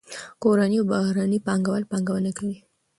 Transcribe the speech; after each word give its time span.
کورني 0.41 0.75
او 0.81 0.85
بهرني 0.91 1.39
پانګه 1.45 1.69
وال 1.71 1.83
پانګونه 1.91 2.31
کوي. 2.37 2.57